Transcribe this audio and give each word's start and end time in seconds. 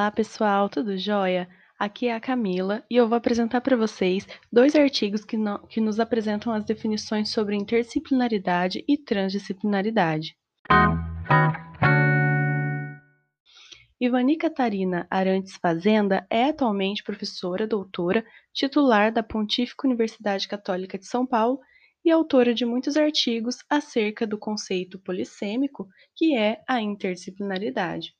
Olá, 0.00 0.10
pessoal, 0.10 0.70
tudo 0.70 0.96
jóia? 0.96 1.46
Aqui 1.78 2.08
é 2.08 2.14
a 2.14 2.20
Camila 2.20 2.82
e 2.90 2.96
eu 2.96 3.06
vou 3.06 3.18
apresentar 3.18 3.60
para 3.60 3.76
vocês 3.76 4.26
dois 4.50 4.74
artigos 4.74 5.26
que, 5.26 5.36
no, 5.36 5.58
que 5.66 5.78
nos 5.78 6.00
apresentam 6.00 6.54
as 6.54 6.64
definições 6.64 7.28
sobre 7.28 7.54
interdisciplinaridade 7.54 8.82
e 8.88 8.96
transdisciplinaridade. 8.96 10.34
Ivani 14.00 14.38
Catarina 14.38 15.06
Arantes 15.10 15.56
Fazenda 15.60 16.26
é 16.30 16.44
atualmente 16.44 17.04
professora 17.04 17.66
doutora, 17.66 18.24
titular 18.54 19.12
da 19.12 19.22
Pontífica 19.22 19.86
Universidade 19.86 20.48
Católica 20.48 20.98
de 20.98 21.04
São 21.04 21.26
Paulo 21.26 21.60
e 22.02 22.10
autora 22.10 22.54
de 22.54 22.64
muitos 22.64 22.96
artigos 22.96 23.58
acerca 23.68 24.26
do 24.26 24.38
conceito 24.38 24.98
polissêmico, 24.98 25.86
que 26.16 26.34
é 26.34 26.62
a 26.66 26.80
interdisciplinaridade. 26.80 28.14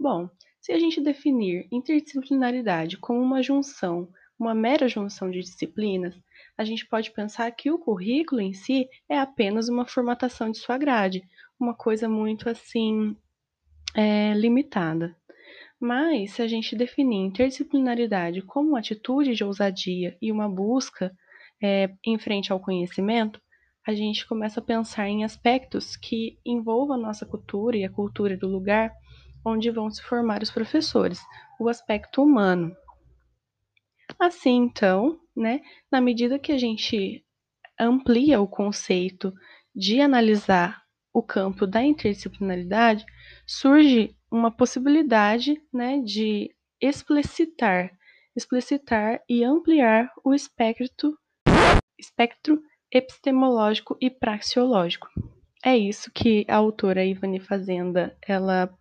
Bom, 0.00 0.30
se 0.64 0.72
a 0.72 0.78
gente 0.78 0.98
definir 0.98 1.68
interdisciplinaridade 1.70 2.96
como 2.96 3.20
uma 3.20 3.42
junção, 3.42 4.08
uma 4.38 4.54
mera 4.54 4.88
junção 4.88 5.30
de 5.30 5.40
disciplinas, 5.40 6.14
a 6.56 6.64
gente 6.64 6.88
pode 6.88 7.10
pensar 7.10 7.50
que 7.50 7.70
o 7.70 7.78
currículo 7.78 8.40
em 8.40 8.54
si 8.54 8.88
é 9.06 9.18
apenas 9.18 9.68
uma 9.68 9.86
formatação 9.86 10.50
de 10.50 10.56
sua 10.56 10.78
grade, 10.78 11.22
uma 11.60 11.74
coisa 11.74 12.08
muito 12.08 12.48
assim 12.48 13.14
é, 13.94 14.32
limitada. 14.32 15.14
Mas 15.78 16.30
se 16.30 16.40
a 16.40 16.48
gente 16.48 16.74
definir 16.74 17.26
interdisciplinaridade 17.26 18.40
como 18.40 18.70
uma 18.70 18.78
atitude 18.78 19.34
de 19.34 19.44
ousadia 19.44 20.16
e 20.18 20.32
uma 20.32 20.48
busca 20.48 21.14
é, 21.62 21.90
em 22.06 22.18
frente 22.18 22.50
ao 22.50 22.58
conhecimento, 22.58 23.38
a 23.86 23.92
gente 23.92 24.26
começa 24.26 24.60
a 24.60 24.64
pensar 24.64 25.10
em 25.10 25.24
aspectos 25.24 25.94
que 25.94 26.38
envolvam 26.42 26.96
a 26.96 26.98
nossa 26.98 27.26
cultura 27.26 27.76
e 27.76 27.84
a 27.84 27.90
cultura 27.90 28.34
do 28.34 28.48
lugar 28.48 28.94
onde 29.44 29.70
vão 29.70 29.90
se 29.90 30.02
formar 30.02 30.42
os 30.42 30.50
professores, 30.50 31.20
o 31.60 31.68
aspecto 31.68 32.22
humano. 32.22 32.74
Assim, 34.18 34.56
então, 34.56 35.20
né, 35.36 35.60
na 35.90 36.00
medida 36.00 36.38
que 36.38 36.52
a 36.52 36.58
gente 36.58 37.24
amplia 37.78 38.40
o 38.40 38.48
conceito 38.48 39.32
de 39.74 40.00
analisar 40.00 40.82
o 41.12 41.22
campo 41.22 41.66
da 41.66 41.82
interdisciplinaridade, 41.82 43.04
surge 43.46 44.16
uma 44.30 44.50
possibilidade 44.50 45.60
né, 45.72 46.00
de 46.00 46.54
explicitar, 46.80 47.90
explicitar 48.36 49.22
e 49.28 49.44
ampliar 49.44 50.10
o 50.24 50.34
espectro, 50.34 51.16
espectro 51.98 52.60
epistemológico 52.90 53.96
e 54.00 54.10
praxeológico. 54.10 55.08
É 55.64 55.76
isso 55.76 56.10
que 56.12 56.44
a 56.48 56.56
autora 56.56 57.04
Ivani 57.04 57.40
Fazenda 57.40 58.16
ela 58.26 58.76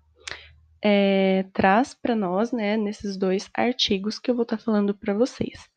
é, 0.83 1.45
traz 1.53 1.93
para 1.93 2.13
nós, 2.13 2.51
né, 2.51 2.75
nesses 2.75 3.15
dois 3.15 3.49
artigos 3.53 4.19
que 4.19 4.29
eu 4.29 4.35
vou 4.35 4.43
estar 4.43 4.57
tá 4.57 4.63
falando 4.63 4.93
para 4.93 5.13
vocês. 5.13 5.69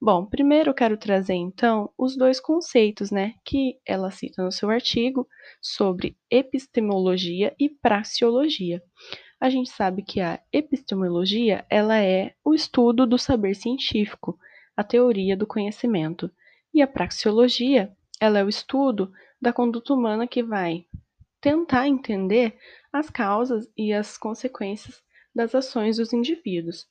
Bom, 0.00 0.24
primeiro 0.24 0.70
eu 0.70 0.74
quero 0.74 0.96
trazer 0.96 1.34
então 1.34 1.90
os 1.98 2.16
dois 2.16 2.40
conceitos, 2.40 3.10
né, 3.10 3.34
que 3.44 3.78
ela 3.84 4.10
cita 4.10 4.42
no 4.42 4.52
seu 4.52 4.70
artigo 4.70 5.26
sobre 5.60 6.16
epistemologia 6.30 7.54
e 7.58 7.68
praxeologia. 7.68 8.80
A 9.40 9.50
gente 9.50 9.70
sabe 9.70 10.02
que 10.02 10.20
a 10.20 10.40
epistemologia, 10.52 11.66
ela 11.68 11.98
é 11.98 12.32
o 12.44 12.54
estudo 12.54 13.04
do 13.04 13.18
saber 13.18 13.54
científico, 13.54 14.38
a 14.76 14.84
teoria 14.84 15.36
do 15.36 15.46
conhecimento, 15.46 16.30
e 16.72 16.80
a 16.80 16.86
praxeologia, 16.86 17.92
ela 18.20 18.38
é 18.38 18.44
o 18.44 18.48
estudo 18.48 19.12
da 19.40 19.52
conduta 19.52 19.92
humana 19.92 20.26
que 20.28 20.42
vai 20.42 20.86
tentar 21.42 21.88
entender 21.88 22.56
as 22.92 23.10
causas 23.10 23.68
e 23.76 23.92
as 23.92 24.16
consequências 24.16 25.02
das 25.34 25.54
ações 25.54 25.96
dos 25.96 26.12
indivíduos. 26.12 26.86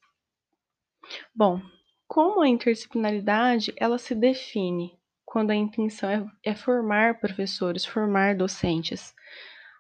Bom, 1.34 1.62
como 2.08 2.42
a 2.42 2.48
interdisciplinaridade 2.50 3.74
ela 3.78 3.98
se 3.98 4.14
define 4.14 5.00
quando 5.26 5.52
a 5.52 5.56
intenção 5.56 6.10
é, 6.10 6.26
é 6.44 6.54
formar 6.54 7.20
professores, 7.20 7.86
formar 7.86 8.36
docentes? 8.36 9.16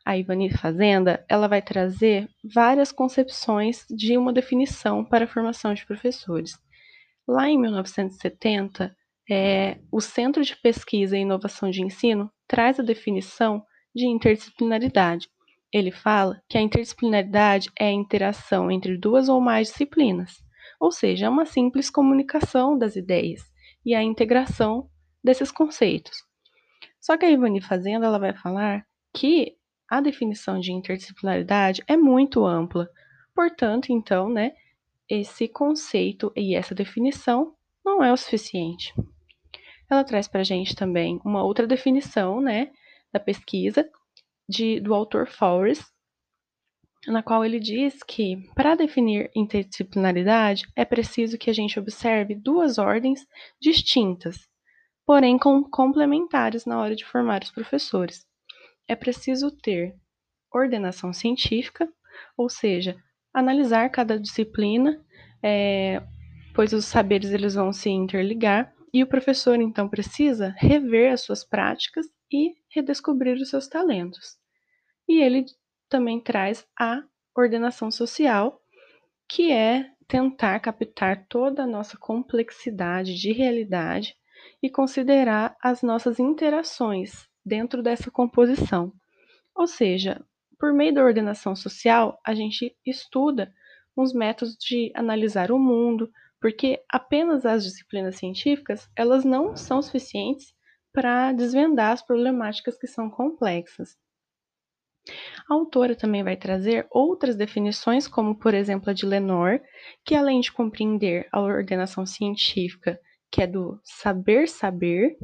A 0.06 0.18
Ivani 0.18 0.50
Fazenda 0.50 1.24
ela 1.28 1.48
vai 1.48 1.62
trazer 1.62 2.30
várias 2.44 2.92
concepções 2.92 3.86
de 3.90 4.18
uma 4.18 4.31
definição 4.31 5.04
para 5.04 5.26
a 5.26 5.28
formação 5.28 5.74
de 5.74 5.86
professores. 5.86 6.58
Lá 7.28 7.50
em 7.50 7.60
1970, 7.60 8.96
é, 9.30 9.78
o 9.92 10.00
Centro 10.00 10.44
de 10.44 10.56
Pesquisa 10.56 11.18
e 11.18 11.22
Inovação 11.22 11.70
de 11.70 11.84
Ensino 11.84 12.31
traz 12.48 12.80
a 12.80 12.84
definição 12.84 13.64
de 13.96 14.07
interdisciplinaridade. 14.07 15.29
Ele 15.72 15.91
fala 15.91 16.41
que 16.50 16.57
a 16.57 16.62
interdisciplinaridade 16.62 17.69
é 17.79 17.88
a 17.88 17.91
interação 17.91 18.69
entre 18.69 18.97
duas 18.97 19.29
ou 19.29 19.40
mais 19.40 19.69
disciplinas, 19.69 20.44
ou 20.79 20.91
seja, 20.91 21.28
é 21.28 21.29
uma 21.29 21.46
simples 21.46 21.90
comunicação 21.90 22.78
das 22.78 22.96
ideias 22.96 23.41
e 23.85 23.96
a 23.96 24.03
integração 24.03 24.90
desses 25.24 25.51
conceitos. 25.51 26.24
Só 27.00 27.18
que 27.18 27.25
a 27.25 27.30
Ivani 27.30 27.62
Fazenda 27.62 28.06
ela 28.06 28.19
vai 28.19 28.34
falar 28.34 28.85
que 29.13 29.56
a 29.90 30.00
definição 30.00 30.59
de 30.59 30.72
interdisciplinaridade 30.72 31.84
é 31.88 31.97
muito 31.97 32.46
ampla. 32.46 32.90
Portanto, 33.35 33.91
então, 33.91 34.30
né, 34.30 34.53
esse 35.09 35.47
conceito 35.47 36.31
e 36.35 36.56
essa 36.56 36.74
definição 36.74 37.53
não 37.84 38.03
é 38.03 38.12
o 38.12 38.18
suficiente. 38.18 38.94
Ela 39.90 40.03
traz 40.03 40.28
para 40.28 40.41
a 40.41 40.46
gente 40.46 40.75
também 40.75 41.19
uma 41.25 41.44
outra 41.44 41.68
definição, 41.68 42.40
né, 42.40 42.72
da 43.12 43.20
pesquisa 43.20 43.90
de, 44.48 44.80
do 44.80 44.94
autor 44.94 45.28
Forrest, 45.28 45.84
na 47.08 47.24
qual 47.24 47.44
ele 47.44 47.60
diz 47.60 48.04
que, 48.04 48.48
para 48.54 48.76
definir 48.76 49.32
interdisciplinaridade, 49.36 50.68
é 50.76 50.86
preciso 50.86 51.38
que 51.38 51.50
a 51.50 51.54
gente 51.54 51.80
observe 51.80 52.36
duas 52.36 52.78
ordens 52.78 53.26
distintas, 53.60 54.38
porém 55.06 55.38
com, 55.38 55.64
complementares 55.64 56.66
na 56.66 56.80
hora 56.80 56.96
de 56.96 57.06
formar 57.06 57.42
os 57.44 57.52
professores. 57.52 58.26
É 58.88 58.96
preciso 58.96 59.50
ter 59.52 59.96
ordenação 60.54 61.12
científica, 61.12 61.92
ou 62.38 62.50
seja, 62.50 62.96
analisar 63.34 63.90
cada 63.90 64.20
disciplina, 64.20 65.04
é, 65.42 66.04
pois 66.54 66.72
os 66.74 66.86
saberes 66.86 67.32
eles 67.32 67.56
vão 67.56 67.74
se 67.74 67.90
interligar, 67.90 68.72
e 68.94 69.02
o 69.02 69.08
professor 69.08 69.60
então 69.60 69.88
precisa 69.88 70.54
rever 70.58 71.14
as 71.14 71.22
suas 71.22 71.44
práticas 71.44 72.06
e 72.31 72.56
redescobrir 72.69 73.36
os 73.36 73.50
seus 73.50 73.68
talentos. 73.68 74.38
E 75.08 75.22
ele 75.22 75.46
também 75.90 76.19
traz 76.19 76.66
a 76.80 77.03
ordenação 77.36 77.92
social, 77.92 78.62
que 79.28 79.52
é 79.52 79.92
tentar 80.08 80.59
captar 80.59 81.25
toda 81.28 81.64
a 81.64 81.68
nossa 81.68 81.97
complexidade 81.97 83.16
de 83.16 83.31
realidade 83.31 84.16
e 84.62 84.69
considerar 84.69 85.56
as 85.62 85.81
nossas 85.81 86.19
interações 86.19 87.28
dentro 87.46 87.81
dessa 87.81 88.12
composição. 88.12 88.94
Ou 89.56 89.68
seja, 89.68 90.24
por 90.59 90.74
meio 90.74 90.94
da 90.94 91.03
ordenação 91.03 91.56
social, 91.56 92.19
a 92.25 92.34
gente 92.34 92.75
estuda 92.86 93.53
uns 93.98 94.13
métodos 94.13 94.56
de 94.56 94.92
analisar 94.96 95.52
o 95.52 95.59
mundo, 95.59 96.12
porque 96.40 96.81
apenas 96.90 97.46
as 97.46 97.63
disciplinas 97.63 98.16
científicas, 98.16 98.90
elas 98.96 99.25
não 99.25 99.56
são 99.56 99.81
suficientes 99.81 100.53
para 100.94 101.31
desvendar 101.31 101.91
as 101.91 102.02
problemáticas 102.02 102.78
que 102.78 102.88
são 102.88 103.09
complexas. 103.09 103.97
A 105.50 105.53
autora 105.53 105.96
também 105.96 106.24
vai 106.24 106.38
trazer 106.38 106.85
outras 106.91 107.35
definições, 107.35 108.07
como 108.07 108.38
por 108.38 108.53
exemplo 108.53 108.90
a 108.90 108.94
de 108.94 109.06
Lenor, 109.06 109.59
que 110.06 110.16
além 110.16 110.39
de 110.39 110.51
compreender 110.51 111.27
a 111.31 111.42
ordenação 111.42 112.06
científica, 112.06 113.00
que 113.31 113.42
é 113.42 113.48
do 113.48 113.80
saber 113.83 114.48
saber, 114.48 115.18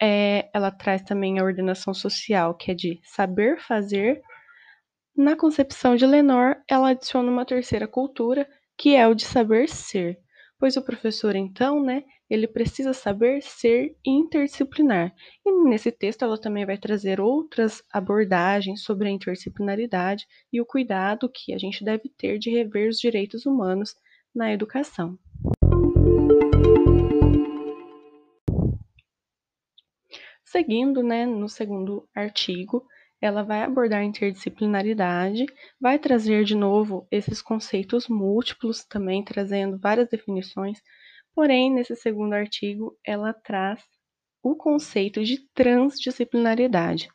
é, 0.00 0.48
ela 0.54 0.70
traz 0.70 1.02
também 1.02 1.38
a 1.38 1.44
ordenação 1.44 1.92
social, 1.92 2.54
que 2.54 2.70
é 2.70 2.74
de 2.74 3.00
saber 3.04 3.60
fazer. 3.60 4.22
Na 5.14 5.36
concepção 5.36 5.96
de 5.96 6.06
Lenor, 6.06 6.56
ela 6.68 6.90
adiciona 6.90 7.30
uma 7.30 7.44
terceira 7.44 7.86
cultura, 7.86 8.48
que 8.78 8.96
é 8.96 9.06
o 9.06 9.14
de 9.14 9.24
saber 9.24 9.68
ser, 9.68 10.18
pois 10.58 10.76
o 10.76 10.82
professor 10.82 11.36
então, 11.36 11.82
né, 11.82 12.04
ele 12.30 12.46
precisa 12.46 12.92
saber 12.92 13.42
ser 13.42 13.96
interdisciplinar. 14.06 15.12
E 15.44 15.50
nesse 15.64 15.90
texto 15.90 16.22
ela 16.22 16.40
também 16.40 16.64
vai 16.64 16.78
trazer 16.78 17.20
outras 17.20 17.82
abordagens 17.92 18.82
sobre 18.82 19.08
a 19.08 19.10
interdisciplinaridade 19.10 20.26
e 20.52 20.60
o 20.60 20.64
cuidado 20.64 21.28
que 21.28 21.52
a 21.52 21.58
gente 21.58 21.84
deve 21.84 22.08
ter 22.08 22.38
de 22.38 22.48
rever 22.48 22.88
os 22.88 23.00
direitos 23.00 23.44
humanos 23.44 23.96
na 24.32 24.52
educação. 24.52 25.18
Seguindo, 30.44 31.02
né, 31.02 31.26
no 31.26 31.48
segundo 31.48 32.08
artigo, 32.14 32.84
ela 33.20 33.42
vai 33.42 33.62
abordar 33.62 34.02
interdisciplinaridade, 34.02 35.46
vai 35.80 35.98
trazer 35.98 36.44
de 36.44 36.56
novo 36.56 37.06
esses 37.10 37.42
conceitos 37.42 38.08
múltiplos, 38.08 38.84
também 38.84 39.22
trazendo 39.22 39.78
várias 39.78 40.08
definições 40.08 40.82
Porém, 41.34 41.72
nesse 41.72 41.96
segundo 41.96 42.34
artigo, 42.34 42.96
ela 43.04 43.32
traz 43.32 43.82
o 44.42 44.54
conceito 44.56 45.22
de 45.24 45.38
transdisciplinaridade. 45.54 47.08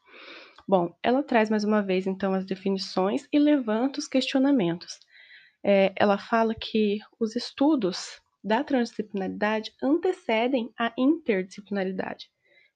Bom, 0.67 0.95
ela 1.03 1.23
traz 1.23 1.50
mais 1.50 1.63
uma 1.63 1.81
vez 1.81 2.07
então 2.07 2.33
as 2.33 2.45
definições 2.45 3.27
e 3.31 3.39
levanta 3.39 4.00
os 4.00 4.07
questionamentos. 4.07 5.00
é, 5.63 5.91
ela 5.95 6.17
fala 6.17 6.53
que 6.56 7.00
os 7.19 7.35
estudos 7.35 8.21
da 8.44 8.63
transdisciplinaridade 8.63 9.73
antecedem 9.81 10.71
a 10.77 10.94
interdisciplinaridade. 10.97 12.29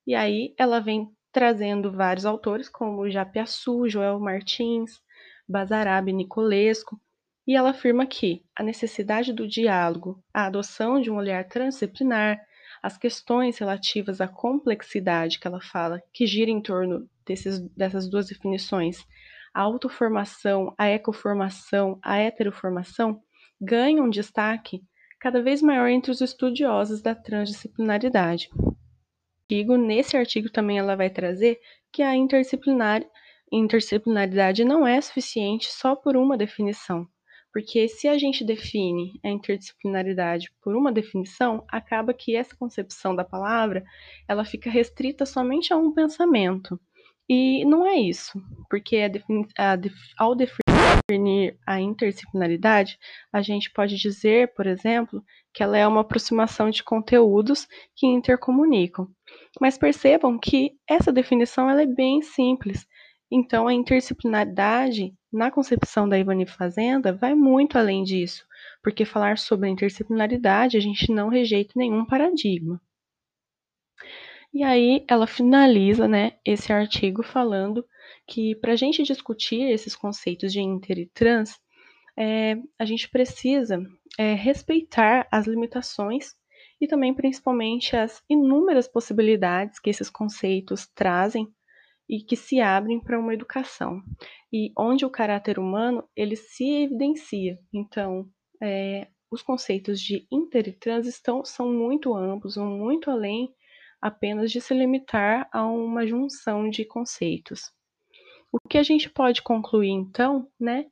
E 0.08 0.16
aí 0.16 0.54
ela 0.58 0.80
vem 0.80 1.08
trazendo 1.32 1.92
vários 1.92 2.26
autores, 2.26 2.68
como 2.70 3.10
Japiaçu, 3.10 3.88
Joel 3.88 4.20
Martins, 4.20 5.00
Bazarab 5.48 6.12
Nicolesco, 6.12 7.00
e 7.48 7.56
ela 7.56 7.72
afirma 7.72 8.06
que 8.06 8.44
a 8.56 8.64
necessidade 8.64 9.34
do 9.34 9.48
diálogo, 9.48 10.24
a 10.34 10.46
adoção 10.46 11.02
de 11.02 11.10
um 11.10 11.16
olhar 11.16 11.44
transdisciplinar, 11.48 12.40
as 12.82 12.98
questões 12.98 13.58
relativas 13.58 14.22
à 14.22 14.28
complexidade 14.28 15.40
que 15.40 15.48
ela 15.48 15.60
fala, 15.60 16.02
que 16.14 16.26
gira 16.26 16.52
em 16.52 16.62
torno 16.62 17.10
desses, 17.26 17.60
dessas 17.76 18.10
duas 18.10 18.28
definições, 18.28 19.06
a 19.54 19.62
autoformação, 19.62 20.74
a 20.78 20.88
ecoformação, 20.88 22.00
a 22.02 22.18
heteroformação, 22.18 23.22
ganham 23.60 24.10
destaque 24.10 24.82
cada 25.20 25.42
vez 25.42 25.62
maior 25.62 25.90
entre 25.90 26.12
os 26.12 26.22
estudiosos 26.22 27.02
da 27.02 27.14
transdisciplinaridade. 27.14 28.50
Nesse 29.80 30.16
artigo 30.16 30.50
também 30.50 30.78
ela 30.78 30.96
vai 30.96 31.10
trazer 31.10 31.60
que 31.92 32.04
a 32.04 32.16
interdisciplinar, 32.16 33.04
interdisciplinaridade 33.52 34.64
não 34.64 34.88
é 34.88 35.02
suficiente 35.02 35.72
só 35.72 35.96
por 35.96 36.16
uma 36.16 36.38
definição, 36.38 37.08
porque 37.52 37.88
se 37.88 38.08
a 38.08 38.18
gente 38.18 38.44
define 38.44 39.20
a 39.24 39.30
interdisciplinaridade 39.30 40.52
por 40.62 40.76
uma 40.76 40.92
definição, 40.92 41.64
acaba 41.68 42.14
que 42.14 42.36
essa 42.36 42.56
concepção 42.56 43.16
da 43.16 43.24
palavra, 43.24 43.84
ela 44.28 44.46
fica 44.46 44.70
restrita 44.70 45.26
somente 45.26 45.74
a 45.74 45.78
um 45.78 45.94
pensamento. 45.94 46.80
E 47.28 47.64
não 47.66 47.86
é 47.86 47.96
isso, 47.96 48.42
porque 48.70 48.98
a 49.58 49.74
a 49.74 49.78
ao 50.18 50.36
definir 50.36 51.58
a 51.66 51.80
interdisciplinaridade, 51.80 52.98
a 53.32 53.42
gente 53.42 53.72
pode 53.72 53.96
dizer, 53.98 54.54
por 54.54 54.68
exemplo, 54.68 55.24
que 55.54 55.64
ela 55.64 55.78
é 55.78 55.88
uma 55.88 56.02
aproximação 56.02 56.70
de 56.70 56.84
conteúdos 56.84 57.68
que 57.96 58.06
intercomunicam. 58.08 59.08
Mas 59.60 59.78
percebam 59.78 60.38
que 60.40 60.74
essa 60.88 61.12
definição 61.12 61.70
ela 61.70 61.82
é 61.82 61.86
bem 61.86 62.22
simples. 62.22 62.88
Então, 63.32 63.68
a 63.68 63.74
interdisciplinaridade, 63.74 65.14
na 65.32 65.52
concepção 65.52 66.10
da 66.10 66.18
Ivani 66.18 66.48
Fazenda, 66.48 67.14
vai 67.14 67.36
muito 67.36 67.78
além 67.78 68.04
disso, 68.04 68.46
porque 68.84 69.06
falar 69.06 69.38
sobre 69.38 69.70
interdisciplinaridade, 69.70 70.78
a 70.78 70.80
gente 70.80 71.12
não 71.12 71.30
rejeita 71.30 71.74
nenhum 71.76 72.06
paradigma. 72.06 72.82
E 74.52 74.64
aí 74.64 75.06
ela 75.08 75.28
finaliza 75.28 76.08
né, 76.08 76.34
esse 76.44 76.74
artigo 76.74 77.22
falando 77.22 77.86
que 78.28 78.56
para 78.56 78.74
a 78.74 78.76
gente 78.76 79.04
discutir 79.04 79.62
esses 79.70 79.96
conceitos 79.96 80.52
de 80.52 80.60
inter 80.60 80.98
e 80.98 81.06
trans, 81.08 81.60
é, 82.18 82.56
a 82.78 82.86
gente 82.86 83.08
precisa 83.10 83.80
é, 84.18 84.34
respeitar 84.34 85.28
as 85.32 85.46
limitações 85.46 86.34
e 86.82 86.88
também 86.88 87.14
principalmente 87.14 87.96
as 87.96 88.24
inúmeras 88.28 88.88
possibilidades 88.88 89.80
que 89.80 89.90
esses 89.90 90.10
conceitos 90.10 90.88
trazem 90.96 91.48
e 92.10 92.22
que 92.22 92.36
se 92.36 92.60
abrem 92.60 93.00
para 93.00 93.20
uma 93.20 93.34
educação 93.34 94.02
e 94.52 94.74
onde 94.76 95.06
o 95.06 95.10
caráter 95.12 95.60
humano 95.60 96.04
ele 96.16 96.36
se 96.36 96.68
evidencia. 96.84 97.60
Então, 97.72 98.28
é, 98.62 99.08
os 99.30 99.44
conceitos 99.44 100.02
de 100.02 100.28
inter 100.32 100.68
e 100.68 100.74
trans 100.74 101.06
estão, 101.06 101.46
são 101.46 101.72
muito 101.72 102.16
amplos, 102.16 102.56
vão 102.56 102.76
muito 102.76 103.12
além 103.12 103.54
apenas 104.02 104.52
de 104.52 104.60
se 104.60 104.74
limitar 104.74 105.48
a 105.52 105.64
uma 105.66 106.08
junção 106.08 106.68
de 106.68 106.84
conceitos. 106.84 107.72
O 108.52 108.58
que 108.68 108.80
a 108.80 108.84
gente 108.84 109.08
pode 109.08 109.44
concluir 109.44 109.92
então, 109.92 110.50
né, 110.60 110.88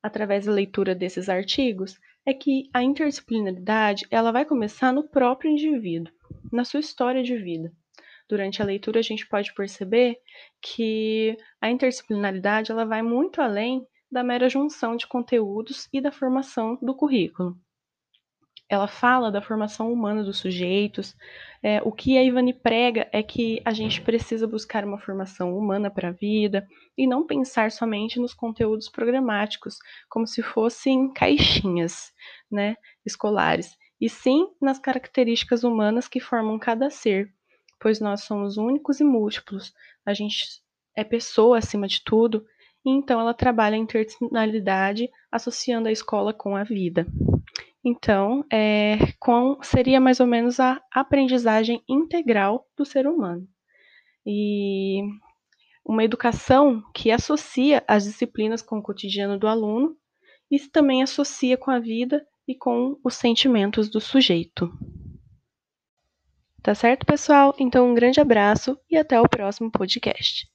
através 0.00 0.46
da 0.46 0.52
leitura 0.52 0.94
desses 0.94 1.28
artigos, 1.28 1.98
é 2.24 2.32
que 2.32 2.70
a 2.72 2.84
interdisciplinaridade 2.84 4.06
ela 4.10 4.30
vai 4.30 4.44
começar 4.44 4.92
no 4.92 5.08
próprio 5.08 5.50
indivíduo, 5.50 6.12
na 6.52 6.64
sua 6.64 6.78
história 6.78 7.22
de 7.24 7.36
vida 7.36 7.72
durante 8.32 8.62
a 8.62 8.64
leitura 8.64 8.98
a 8.98 9.02
gente 9.02 9.26
pode 9.28 9.52
perceber 9.52 10.16
que 10.62 11.36
a 11.60 11.70
interdisciplinaridade 11.70 12.72
ela 12.72 12.86
vai 12.86 13.02
muito 13.02 13.42
além 13.42 13.86
da 14.10 14.24
mera 14.24 14.48
junção 14.48 14.96
de 14.96 15.06
conteúdos 15.06 15.86
e 15.92 16.00
da 16.00 16.10
formação 16.10 16.78
do 16.80 16.94
currículo. 16.96 17.54
Ela 18.70 18.88
fala 18.88 19.30
da 19.30 19.42
formação 19.42 19.92
humana 19.92 20.24
dos 20.24 20.38
sujeitos. 20.38 21.14
É, 21.62 21.82
o 21.82 21.92
que 21.92 22.16
a 22.16 22.24
Ivani 22.24 22.54
prega 22.54 23.06
é 23.12 23.22
que 23.22 23.60
a 23.66 23.72
gente 23.74 24.00
precisa 24.00 24.46
buscar 24.46 24.82
uma 24.82 24.98
formação 24.98 25.54
humana 25.54 25.90
para 25.90 26.08
a 26.08 26.12
vida 26.12 26.66
e 26.96 27.06
não 27.06 27.26
pensar 27.26 27.70
somente 27.70 28.18
nos 28.18 28.32
conteúdos 28.32 28.88
programáticos, 28.88 29.76
como 30.08 30.26
se 30.26 30.42
fossem 30.42 31.12
caixinhas 31.12 32.14
né, 32.50 32.76
escolares, 33.04 33.76
e 34.00 34.08
sim 34.08 34.48
nas 34.58 34.78
características 34.78 35.64
humanas 35.64 36.08
que 36.08 36.18
formam 36.18 36.58
cada 36.58 36.88
ser, 36.88 37.30
pois 37.82 37.98
nós 37.98 38.22
somos 38.22 38.56
únicos 38.56 39.00
e 39.00 39.04
múltiplos. 39.04 39.74
A 40.06 40.14
gente 40.14 40.62
é 40.96 41.02
pessoa 41.02 41.58
acima 41.58 41.88
de 41.88 42.02
tudo, 42.04 42.46
e 42.86 42.90
então 42.90 43.20
ela 43.20 43.34
trabalha 43.34 43.74
a 43.74 43.78
interdisciplinaridade 43.78 45.10
associando 45.32 45.88
a 45.88 45.92
escola 45.92 46.32
com 46.32 46.54
a 46.54 46.62
vida. 46.62 47.06
Então, 47.84 48.44
é, 48.52 48.98
com, 49.18 49.58
seria 49.62 50.00
mais 50.00 50.20
ou 50.20 50.26
menos 50.28 50.60
a 50.60 50.80
aprendizagem 50.92 51.82
integral 51.88 52.64
do 52.76 52.84
ser 52.84 53.04
humano. 53.08 53.48
E 54.24 55.00
uma 55.84 56.04
educação 56.04 56.84
que 56.94 57.10
associa 57.10 57.82
as 57.88 58.04
disciplinas 58.04 58.62
com 58.62 58.78
o 58.78 58.82
cotidiano 58.82 59.36
do 59.36 59.48
aluno 59.48 59.96
e 60.48 60.60
também 60.60 61.02
associa 61.02 61.56
com 61.56 61.72
a 61.72 61.80
vida 61.80 62.24
e 62.46 62.54
com 62.54 62.96
os 63.02 63.14
sentimentos 63.14 63.90
do 63.90 64.00
sujeito. 64.00 64.70
Tá 66.62 66.74
certo, 66.74 67.04
pessoal? 67.06 67.54
Então, 67.58 67.90
um 67.90 67.94
grande 67.94 68.20
abraço 68.20 68.78
e 68.90 68.96
até 68.96 69.20
o 69.20 69.28
próximo 69.28 69.70
podcast. 69.70 70.46